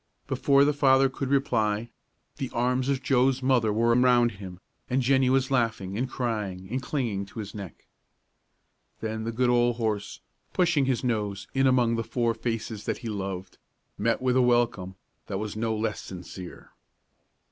Before 0.25 0.65
the 0.65 0.73
father 0.73 1.09
could 1.09 1.29
reply, 1.29 1.91
the 2.37 2.49
arms 2.55 2.89
of 2.89 3.03
Joe's 3.03 3.43
mother 3.43 3.71
were 3.71 3.93
around 3.95 4.31
him, 4.31 4.59
and 4.89 5.03
Jennie 5.03 5.29
was 5.29 5.51
laughing 5.51 5.95
and 5.95 6.09
crying 6.09 6.67
and 6.71 6.81
clinging 6.81 7.23
to 7.27 7.37
his 7.39 7.53
neck. 7.53 7.85
Then 8.99 9.25
the 9.25 9.31
good 9.31 9.51
old 9.51 9.75
horse, 9.75 10.19
pushing 10.53 10.85
his 10.85 11.03
nose 11.03 11.47
in 11.53 11.67
among 11.67 11.97
the 11.97 12.03
four 12.03 12.33
faces 12.33 12.85
that 12.85 12.97
he 13.05 13.09
loved, 13.09 13.59
met 13.95 14.23
with 14.23 14.35
a 14.35 14.41
welcome 14.41 14.95
that 15.27 15.37
was 15.37 15.55
no 15.55 15.77
less 15.77 16.01
sincere. 16.01 16.71